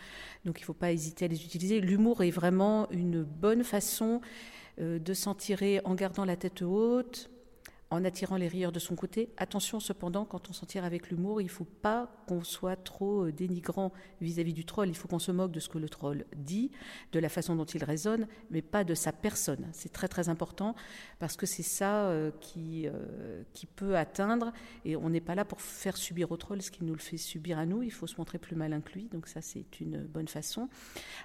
Donc 0.46 0.58
il 0.58 0.62
ne 0.62 0.66
faut 0.66 0.72
pas 0.72 0.92
hésiter 0.92 1.26
à 1.26 1.28
les 1.28 1.44
utiliser. 1.44 1.80
L'humour 1.80 2.22
est 2.22 2.30
vraiment 2.30 2.90
une 2.90 3.22
bonne 3.22 3.64
façon 3.64 4.22
euh, 4.80 4.98
de 4.98 5.12
s'en 5.12 5.34
tirer 5.34 5.82
en 5.84 5.94
gardant 5.94 6.24
la 6.24 6.36
tête 6.36 6.62
haute, 6.62 7.30
en 7.92 8.06
attirant 8.06 8.36
les 8.36 8.48
rieurs 8.48 8.72
de 8.72 8.78
son 8.78 8.96
côté. 8.96 9.28
Attention 9.36 9.78
cependant, 9.78 10.24
quand 10.24 10.48
on 10.48 10.54
s'en 10.54 10.64
tire 10.64 10.84
avec 10.84 11.10
l'humour, 11.10 11.42
il 11.42 11.44
ne 11.44 11.50
faut 11.50 11.66
pas 11.66 12.10
qu'on 12.26 12.42
soit 12.42 12.76
trop 12.76 13.26
euh, 13.26 13.32
dénigrant 13.32 13.92
vis-à-vis 14.22 14.54
du 14.54 14.64
troll. 14.64 14.88
Il 14.88 14.96
faut 14.96 15.08
qu'on 15.08 15.18
se 15.18 15.30
moque 15.30 15.52
de 15.52 15.60
ce 15.60 15.68
que 15.68 15.76
le 15.76 15.90
troll 15.90 16.24
dit, 16.34 16.70
de 17.12 17.18
la 17.18 17.28
façon 17.28 17.54
dont 17.54 17.66
il 17.66 17.84
raisonne, 17.84 18.26
mais 18.50 18.62
pas 18.62 18.82
de 18.82 18.94
sa 18.94 19.12
personne. 19.12 19.68
C'est 19.72 19.92
très 19.92 20.08
très 20.08 20.30
important 20.30 20.74
parce 21.18 21.36
que 21.36 21.44
c'est 21.44 21.62
ça 21.62 22.06
euh, 22.06 22.30
qui, 22.40 22.86
euh, 22.86 23.42
qui 23.52 23.66
peut 23.66 23.94
atteindre. 23.98 24.54
Et 24.86 24.96
on 24.96 25.10
n'est 25.10 25.20
pas 25.20 25.34
là 25.34 25.44
pour 25.44 25.60
faire 25.60 25.98
subir 25.98 26.32
au 26.32 26.38
troll 26.38 26.62
ce 26.62 26.70
qu'il 26.70 26.86
nous 26.86 26.94
le 26.94 26.98
fait 26.98 27.18
subir 27.18 27.58
à 27.58 27.66
nous. 27.66 27.82
Il 27.82 27.92
faut 27.92 28.06
se 28.06 28.16
montrer 28.16 28.38
plus 28.38 28.56
malin 28.56 28.80
que 28.80 28.94
lui. 28.94 29.08
Donc 29.12 29.28
ça, 29.28 29.42
c'est 29.42 29.80
une 29.80 29.98
bonne 29.98 30.28
façon. 30.28 30.70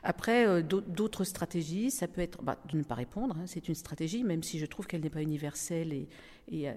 Après, 0.04 0.62
d'autres 0.64 1.24
stratégies, 1.24 1.92
ça 1.92 2.10
peut 2.10 2.22
être 2.22 2.44
bah, 2.44 2.58
de 2.70 2.78
ne 2.78 2.84
pas 2.84 2.96
répondre. 2.96 3.38
Hein. 3.40 3.46
c'est 3.46 3.70
une 3.70 3.76
stratégie, 3.76 4.26
même 4.26 4.44
si 4.44 4.60
je 4.60 4.66
trouve 4.66 4.86
qu'elle 4.86 5.02
n'est 5.02 5.10
pas 5.10 5.22
universelle 5.22 5.94
et 5.94 6.10
et, 6.52 6.70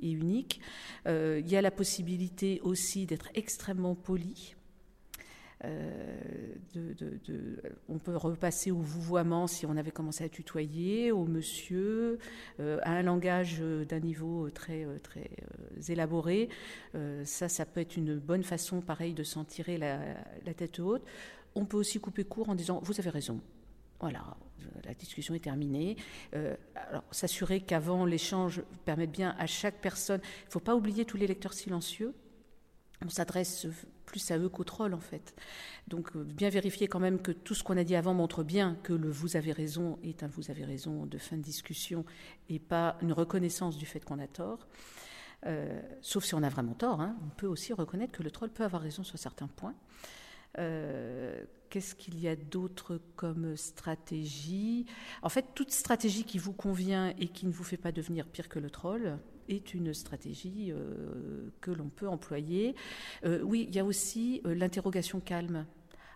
unique. 0.00 0.60
Euh, 1.06 1.40
il 1.44 1.50
y 1.50 1.56
a 1.56 1.62
la 1.62 1.70
possibilité 1.70 2.60
aussi 2.62 3.06
d'être 3.06 3.28
extrêmement 3.34 3.94
poli. 3.94 4.54
Euh, 5.64 6.54
on 7.88 7.98
peut 7.98 8.16
repasser 8.16 8.70
au 8.70 8.78
vouvoiement 8.78 9.48
si 9.48 9.66
on 9.66 9.76
avait 9.76 9.90
commencé 9.90 10.22
à 10.22 10.28
tutoyer, 10.28 11.10
au 11.10 11.24
monsieur, 11.24 12.20
euh, 12.60 12.78
à 12.84 12.92
un 12.92 13.02
langage 13.02 13.60
d'un 13.60 13.98
niveau 13.98 14.50
très, 14.50 14.86
très 15.02 15.30
élaboré. 15.88 16.48
ça, 17.24 17.48
ça 17.48 17.66
peut 17.66 17.80
être 17.80 17.96
une 17.96 18.18
bonne 18.18 18.44
façon, 18.44 18.80
pareil, 18.80 19.14
de 19.14 19.24
s'en 19.24 19.44
tirer 19.44 19.78
la, 19.78 20.54
tête 20.56 20.78
haute. 20.78 21.02
On 21.54 21.64
peut 21.64 21.76
aussi 21.76 21.98
couper 21.98 22.24
court 22.24 22.48
en 22.50 22.54
disant 22.54 22.80
Vous 22.84 23.00
avez 23.00 23.10
raison. 23.10 23.40
Voilà, 24.00 24.36
la 24.84 24.94
discussion 24.94 25.34
est 25.34 25.40
terminée. 25.40 25.96
s'assurer 27.10 27.60
qu'avant 27.60 28.04
l'échange 28.04 28.62
permette 28.84 29.10
bien 29.10 29.34
à 29.38 29.46
chaque 29.46 29.80
personne. 29.80 30.20
Il 30.22 30.46
ne 30.46 30.52
faut 30.52 30.60
pas 30.60 30.76
oublier 30.76 31.04
tous 31.04 31.16
les 31.16 31.26
lecteurs 31.26 31.52
silencieux. 31.52 32.14
On 33.04 33.08
s'adresse 33.08 33.66
plus 34.08 34.30
à 34.30 34.38
eux 34.38 34.48
qu'aux 34.48 34.64
trolls 34.64 34.94
en 34.94 35.00
fait. 35.00 35.34
Donc 35.86 36.16
euh, 36.16 36.24
bien 36.24 36.48
vérifier 36.48 36.88
quand 36.88 36.98
même 36.98 37.20
que 37.20 37.30
tout 37.30 37.54
ce 37.54 37.62
qu'on 37.62 37.76
a 37.76 37.84
dit 37.84 37.94
avant 37.94 38.14
montre 38.14 38.42
bien 38.42 38.76
que 38.82 38.92
le 38.92 39.10
vous 39.10 39.36
avez 39.36 39.52
raison 39.52 39.98
est 40.02 40.22
un 40.22 40.28
vous 40.28 40.50
avez 40.50 40.64
raison 40.64 41.06
de 41.06 41.18
fin 41.18 41.36
de 41.36 41.42
discussion 41.42 42.04
et 42.48 42.58
pas 42.58 42.96
une 43.02 43.12
reconnaissance 43.12 43.76
du 43.76 43.86
fait 43.86 44.00
qu'on 44.04 44.18
a 44.18 44.26
tort. 44.26 44.66
Euh, 45.46 45.80
sauf 46.00 46.24
si 46.24 46.34
on 46.34 46.42
a 46.42 46.48
vraiment 46.48 46.74
tort, 46.74 47.00
hein. 47.00 47.16
on 47.24 47.28
peut 47.28 47.46
aussi 47.46 47.72
reconnaître 47.72 48.12
que 48.12 48.24
le 48.24 48.30
troll 48.30 48.50
peut 48.50 48.64
avoir 48.64 48.82
raison 48.82 49.04
sur 49.04 49.18
certains 49.18 49.46
points. 49.46 49.74
Euh, 50.58 51.42
qu'est-ce 51.70 51.94
qu'il 51.94 52.18
y 52.18 52.28
a 52.28 52.36
d'autre 52.36 53.00
comme 53.16 53.56
stratégie? 53.56 54.86
En 55.22 55.28
fait, 55.28 55.46
toute 55.54 55.70
stratégie 55.70 56.24
qui 56.24 56.38
vous 56.38 56.52
convient 56.52 57.14
et 57.18 57.28
qui 57.28 57.46
ne 57.46 57.52
vous 57.52 57.64
fait 57.64 57.76
pas 57.76 57.92
devenir 57.92 58.26
pire 58.26 58.48
que 58.48 58.58
le 58.58 58.70
troll 58.70 59.18
est 59.48 59.72
une 59.72 59.94
stratégie 59.94 60.70
euh, 60.70 61.48
que 61.60 61.70
l'on 61.70 61.88
peut 61.88 62.08
employer. 62.08 62.74
oui, 63.24 63.66
il 63.68 63.74
y 63.74 63.78
a 63.78 63.84
aussi 63.84 64.42
l'interrogation 64.44 65.20
calme. 65.20 65.66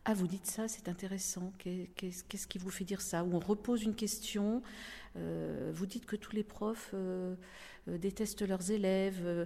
Ah, 0.04 0.14
vous 0.14 0.26
dites 0.26 0.46
ça, 0.46 0.66
c'est 0.66 0.88
intéressant. 0.88 1.52
Qu'est-ce 1.58 2.46
qui 2.46 2.58
vous 2.58 2.70
fait 2.70 2.84
dire 2.84 3.00
ça? 3.00 3.22
Ou 3.24 3.34
on 3.34 3.38
repose 3.38 3.82
une 3.84 3.94
question. 3.94 4.62
vous 5.14 5.86
dites 5.86 6.06
que 6.06 6.16
tous 6.16 6.32
les 6.34 6.44
profs 6.44 6.94
euh, 7.88 7.98
détestent 7.98 8.46
leurs 8.46 8.70
élèves. 8.70 9.22
Euh, 9.24 9.44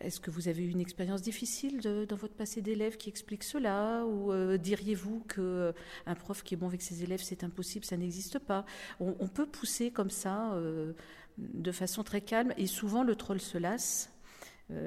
est-ce 0.00 0.20
que 0.20 0.30
vous 0.30 0.48
avez 0.48 0.62
eu 0.62 0.68
une 0.68 0.80
expérience 0.80 1.22
difficile 1.22 1.80
dans 1.80 2.16
votre 2.16 2.34
passé 2.34 2.60
d'élève 2.60 2.98
qui 2.98 3.08
explique 3.08 3.42
cela? 3.42 4.04
Ou 4.04 4.30
euh, 4.30 4.58
diriez-vous 4.58 5.20
qu'un 5.20 6.14
prof 6.14 6.42
qui 6.42 6.52
est 6.52 6.56
bon 6.58 6.68
avec 6.68 6.82
ses 6.82 7.02
élèves, 7.02 7.22
c'est 7.22 7.44
impossible, 7.44 7.86
ça 7.86 7.96
n'existe 7.96 8.38
pas? 8.38 8.66
On, 9.00 9.28
peut 9.28 9.46
pousser 9.46 9.90
comme 9.90 10.10
ça 10.10 10.54
de 11.38 11.72
façon 11.72 12.02
très 12.02 12.20
calme 12.20 12.52
et 12.58 12.66
souvent 12.66 13.04
le 13.04 13.16
troll 13.16 13.40
se 13.40 13.56
lasse 13.56 14.10
euh, 14.10 14.21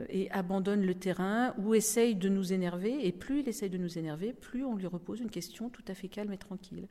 et 0.09 0.29
abandonne 0.31 0.85
le 0.85 0.95
terrain 0.95 1.53
ou 1.57 1.75
essaye 1.75 2.15
de 2.15 2.29
nous 2.29 2.53
énerver. 2.53 3.05
Et 3.05 3.11
plus 3.11 3.41
il 3.41 3.49
essaye 3.49 3.69
de 3.69 3.77
nous 3.77 3.97
énerver, 3.97 4.33
plus 4.33 4.63
on 4.63 4.75
lui 4.75 4.87
repose 4.87 5.19
une 5.19 5.29
question 5.29 5.69
tout 5.69 5.83
à 5.87 5.93
fait 5.93 6.07
calme 6.07 6.31
et 6.33 6.37
tranquille. 6.37 6.87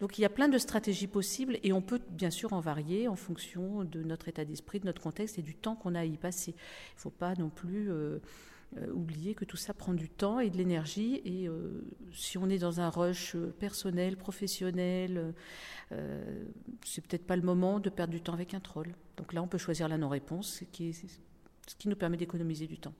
Donc 0.00 0.18
il 0.18 0.22
y 0.22 0.24
a 0.24 0.30
plein 0.30 0.48
de 0.48 0.58
stratégies 0.58 1.06
possibles 1.06 1.58
et 1.62 1.72
on 1.72 1.82
peut 1.82 2.00
bien 2.10 2.30
sûr 2.30 2.52
en 2.52 2.60
varier 2.60 3.08
en 3.08 3.16
fonction 3.16 3.84
de 3.84 4.02
notre 4.02 4.28
état 4.28 4.44
d'esprit, 4.44 4.80
de 4.80 4.86
notre 4.86 5.02
contexte 5.02 5.38
et 5.38 5.42
du 5.42 5.54
temps 5.54 5.76
qu'on 5.76 5.94
a 5.94 6.00
à 6.00 6.04
y 6.04 6.16
passer. 6.16 6.52
Il 6.52 6.96
ne 6.96 7.00
faut 7.00 7.10
pas 7.10 7.34
non 7.34 7.50
plus 7.50 7.90
euh, 7.90 8.18
euh, 8.76 8.92
oublier 8.92 9.34
que 9.34 9.44
tout 9.44 9.56
ça 9.56 9.74
prend 9.74 9.94
du 9.94 10.08
temps 10.08 10.40
et 10.40 10.50
de 10.50 10.56
l'énergie. 10.56 11.22
Et 11.24 11.48
si 12.12 12.38
on 12.38 12.48
est 12.48 12.58
dans 12.58 12.80
un 12.80 12.90
rush 12.90 13.36
personnel, 13.58 14.16
professionnel, 14.16 15.34
c'est 16.84 17.06
peut-être 17.06 17.26
pas 17.26 17.36
le 17.36 17.42
moment 17.42 17.78
de 17.78 17.90
perdre 17.90 18.12
du 18.12 18.20
temps 18.20 18.32
avec 18.32 18.54
un 18.54 18.60
troll. 18.60 18.94
Donc 19.16 19.32
là, 19.32 19.42
on 19.42 19.46
peut 19.46 19.58
choisir 19.58 19.88
la 19.88 19.98
non-réponse, 19.98 20.62
ce 21.66 21.74
qui 21.76 21.88
nous 21.88 21.96
permet 21.96 22.16
d'économiser 22.16 22.66
du 22.66 22.78
temps. 22.78 22.94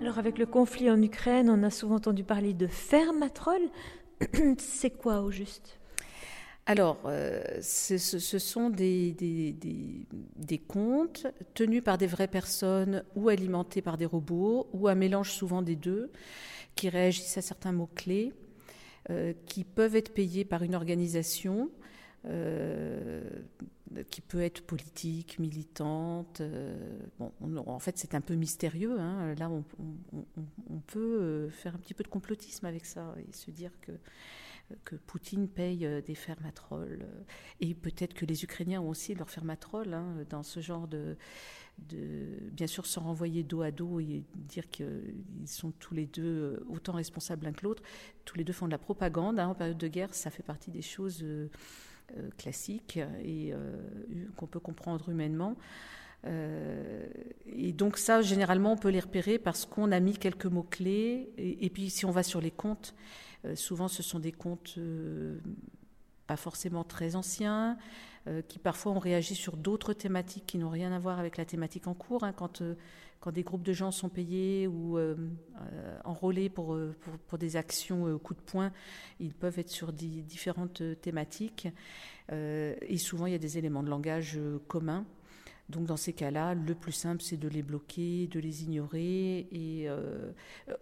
Alors 0.00 0.18
avec 0.18 0.38
le 0.38 0.46
conflit 0.46 0.90
en 0.90 1.00
Ukraine, 1.00 1.48
on 1.48 1.62
a 1.62 1.70
souvent 1.70 1.94
entendu 1.96 2.24
parler 2.24 2.52
de 2.52 2.66
fermatrol. 2.66 3.62
C'est 4.58 4.90
quoi 4.90 5.22
au 5.22 5.30
juste? 5.30 5.78
Alors, 6.66 6.98
euh, 7.04 7.42
ce, 7.60 7.98
sont 8.38 8.70
des, 8.70 9.12
des, 9.12 10.58
comptes 10.58 11.26
tenus 11.52 11.84
par 11.84 11.98
des 11.98 12.06
vraies 12.06 12.28
personnes 12.28 13.04
ou 13.16 13.28
alimentés 13.28 13.82
par 13.82 13.98
des 13.98 14.06
robots, 14.06 14.68
ou 14.72 14.88
un 14.88 14.94
mélange 14.94 15.30
souvent 15.30 15.60
des 15.60 15.76
deux, 15.76 16.10
qui 16.74 16.88
réagissent 16.88 17.36
à 17.36 17.42
certains 17.42 17.72
mots-clés, 17.72 18.32
euh, 19.10 19.34
qui 19.44 19.64
peuvent 19.64 19.94
être 19.94 20.14
payés 20.14 20.46
par 20.46 20.62
une 20.62 20.74
organisation 20.74 21.70
euh, 22.26 23.22
qui 24.10 24.20
peut 24.20 24.40
être 24.40 24.62
politique, 24.66 25.38
militante. 25.38 26.40
Euh, 26.40 26.98
bon, 27.18 27.32
en 27.66 27.78
fait, 27.78 27.96
c'est 27.98 28.14
un 28.14 28.20
peu 28.20 28.34
mystérieux. 28.34 28.98
Hein. 28.98 29.34
Là, 29.34 29.50
on, 29.50 29.62
peut 30.86 30.98
euh, 30.98 31.50
faire 31.50 31.74
un 31.74 31.78
petit 31.78 31.94
peu 31.94 32.02
de 32.02 32.08
complotisme 32.08 32.66
avec 32.66 32.86
ça 32.86 33.14
et 33.18 33.32
se 33.32 33.50
dire 33.50 33.70
que, 33.80 33.92
que 34.84 34.96
Poutine 34.96 35.48
paye 35.48 35.86
des 36.04 36.14
fermatrolls. 36.14 37.06
Et 37.60 37.74
peut-être 37.74 38.14
que 38.14 38.24
les 38.24 38.42
Ukrainiens 38.42 38.80
ont 38.80 38.88
aussi 38.88 39.14
leurs 39.14 39.30
fermatrolls 39.30 39.94
hein, 39.94 40.24
dans 40.30 40.42
ce 40.42 40.60
genre 40.60 40.88
de, 40.88 41.16
bien 42.52 42.66
sûr 42.66 42.86
sans 42.86 43.02
renvoyer 43.02 43.42
dos 43.42 43.62
à 43.62 43.70
dos 43.70 44.00
et 44.00 44.24
dire 44.34 44.68
qu'ils 44.70 45.14
sont 45.46 45.72
tous 45.72 45.94
les 45.94 46.06
deux 46.06 46.64
autant 46.68 46.94
responsables 46.94 47.44
l'un 47.44 47.52
que 47.52 47.64
l'autre. 47.64 47.82
Tous 48.24 48.36
les 48.36 48.44
deux 48.44 48.52
font 48.52 48.66
de 48.66 48.72
la 48.72 48.78
propagande. 48.78 49.38
Hein. 49.38 49.48
en 49.48 49.54
période 49.54 49.78
de 49.78 49.88
guerre, 49.88 50.14
ça 50.14 50.30
fait 50.30 50.42
partie 50.42 50.70
des 50.70 50.82
choses 50.82 51.24
classique 52.36 52.98
et 53.22 53.52
euh, 53.52 53.72
qu'on 54.36 54.46
peut 54.46 54.60
comprendre 54.60 55.08
humainement. 55.08 55.56
Euh, 56.26 57.06
et 57.46 57.72
donc 57.72 57.98
ça, 57.98 58.22
généralement, 58.22 58.72
on 58.72 58.76
peut 58.76 58.88
les 58.88 59.00
repérer 59.00 59.38
parce 59.38 59.66
qu'on 59.66 59.92
a 59.92 60.00
mis 60.00 60.16
quelques 60.16 60.46
mots-clés. 60.46 61.32
Et, 61.36 61.70
puis 61.70 61.90
si 61.90 62.06
on 62.06 62.10
va 62.10 62.22
sur 62.22 62.40
les 62.40 62.50
comptes, 62.50 62.94
souvent 63.54 63.88
ce 63.88 64.02
sont 64.02 64.20
des 64.20 64.32
comptes 64.32 64.78
pas 66.26 66.36
forcément 66.36 66.84
très 66.84 67.16
anciens, 67.16 67.76
qui 68.48 68.58
parfois 68.58 68.92
ont 68.92 68.98
réagi 68.98 69.34
sur 69.34 69.58
d'autres 69.58 69.92
thématiques 69.92 70.46
qui 70.46 70.56
n'ont 70.56 70.70
rien 70.70 70.92
à 70.92 70.98
voir 70.98 71.18
avec 71.18 71.36
la 71.36 71.44
thématique 71.44 71.86
en 71.86 71.92
cours. 71.92 72.24
Hein, 72.24 72.32
quand, 72.32 72.62
quand 73.24 73.32
des 73.32 73.42
groupes 73.42 73.62
de 73.62 73.72
gens 73.72 73.90
sont 73.90 74.10
payés 74.10 74.66
ou 74.66 74.98
euh, 74.98 75.16
euh, 75.72 75.98
enrôlés 76.04 76.50
pour, 76.50 76.74
euh, 76.74 76.94
pour, 77.00 77.14
pour, 77.14 77.38
des 77.38 77.56
actions 77.56 78.18
coup 78.18 78.34
de 78.34 78.40
poing, 78.40 78.70
ils 79.18 79.32
peuvent 79.32 79.58
être 79.58 79.70
sur 79.70 79.94
différentes 79.94 80.82
thématiques. 81.00 81.66
et 82.30 82.98
souvent, 82.98 83.24
il 83.24 83.32
y 83.32 83.34
a 83.34 83.38
des 83.38 83.56
éléments 83.56 83.82
de 83.82 83.88
langage 83.88 84.38
communs. 84.68 85.06
Donc 85.70 85.86
dans 85.86 85.96
ces 85.96 86.12
cas-là, 86.12 86.54
le 86.54 86.74
plus 86.74 86.92
simple, 86.92 87.22
c'est 87.22 87.38
de 87.38 87.48
les 87.48 87.62
bloquer, 87.62 88.26
de 88.26 88.38
les 88.38 88.64
ignorer. 88.64 89.48
Et 89.50 89.88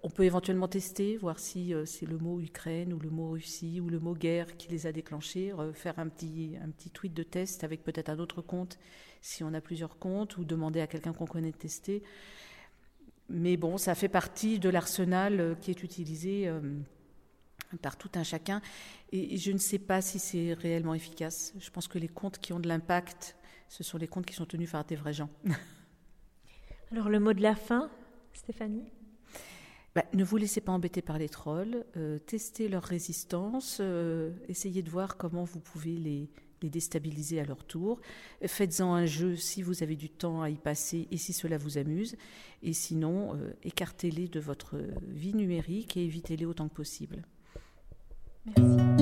on 0.02 0.10
peut 0.10 0.24
éventuellement 0.24 0.66
tester, 0.66 1.16
voir 1.16 1.38
si 1.38 1.72
c'est 1.86 2.04
le 2.04 2.18
mot 2.18 2.40
Ukraine 2.40 2.92
ou 2.92 2.98
le 2.98 3.08
mot 3.08 3.30
Russie 3.30 3.80
ou 3.80 3.88
le 3.88 4.00
mot 4.00 4.14
guerre 4.14 4.56
qui 4.56 4.68
les 4.68 4.88
a 4.88 4.92
déclenchés, 4.92 5.52
faire 5.72 6.00
un 6.00 6.08
petit, 6.08 6.56
un 6.60 6.68
petit 6.70 6.90
tweet 6.90 7.14
de 7.14 7.22
test 7.22 7.62
avec 7.62 7.84
peut-être 7.84 8.08
un 8.08 8.18
autre 8.18 8.42
compte 8.42 8.76
si 9.22 9.44
on 9.44 9.54
a 9.54 9.60
plusieurs 9.60 9.98
comptes, 9.98 10.36
ou 10.36 10.44
demander 10.44 10.80
à 10.80 10.86
quelqu'un 10.86 11.12
qu'on 11.12 11.26
connaît 11.26 11.52
de 11.52 11.56
tester. 11.56 12.02
Mais 13.28 13.56
bon, 13.56 13.78
ça 13.78 13.94
fait 13.94 14.08
partie 14.08 14.58
de 14.58 14.68
l'arsenal 14.68 15.40
euh, 15.40 15.54
qui 15.54 15.70
est 15.70 15.82
utilisé 15.82 16.48
euh, 16.48 16.60
par 17.80 17.96
tout 17.96 18.10
un 18.16 18.24
chacun. 18.24 18.60
Et 19.12 19.38
je 19.38 19.52
ne 19.52 19.58
sais 19.58 19.78
pas 19.78 20.02
si 20.02 20.18
c'est 20.18 20.52
réellement 20.52 20.94
efficace. 20.94 21.54
Je 21.58 21.70
pense 21.70 21.88
que 21.88 21.98
les 21.98 22.08
comptes 22.08 22.38
qui 22.38 22.52
ont 22.52 22.60
de 22.60 22.68
l'impact, 22.68 23.36
ce 23.72 23.82
sont 23.82 23.96
les 23.96 24.06
comptes 24.06 24.26
qui 24.26 24.34
sont 24.34 24.44
tenus 24.44 24.70
par 24.70 24.84
des 24.84 24.96
vrais 24.96 25.14
gens. 25.14 25.30
Alors 26.92 27.08
le 27.08 27.18
mot 27.18 27.32
de 27.32 27.40
la 27.40 27.54
fin, 27.54 27.90
Stéphanie? 28.34 28.84
Bah, 29.94 30.04
ne 30.12 30.24
vous 30.24 30.36
laissez 30.36 30.60
pas 30.60 30.72
embêter 30.72 31.00
par 31.00 31.16
les 31.16 31.30
trolls, 31.30 31.86
euh, 31.96 32.18
testez 32.18 32.68
leur 32.68 32.82
résistance, 32.82 33.80
essayez 34.48 34.82
de 34.82 34.90
voir 34.90 35.16
comment 35.16 35.44
vous 35.44 35.60
pouvez 35.60 35.96
les, 35.96 36.30
les 36.62 36.68
déstabiliser 36.68 37.40
à 37.40 37.46
leur 37.46 37.64
tour. 37.64 37.98
Faites-en 38.44 38.92
un 38.92 39.06
jeu 39.06 39.36
si 39.36 39.62
vous 39.62 39.82
avez 39.82 39.96
du 39.96 40.10
temps 40.10 40.42
à 40.42 40.50
y 40.50 40.56
passer 40.56 41.08
et 41.10 41.16
si 41.16 41.32
cela 41.32 41.56
vous 41.56 41.78
amuse. 41.78 42.16
Et 42.62 42.74
sinon, 42.74 43.34
euh, 43.34 43.52
écartez-les 43.62 44.28
de 44.28 44.40
votre 44.40 44.76
vie 45.08 45.34
numérique 45.34 45.96
et 45.96 46.04
évitez-les 46.04 46.44
autant 46.44 46.68
que 46.68 46.74
possible. 46.74 47.22
Merci. 48.44 49.01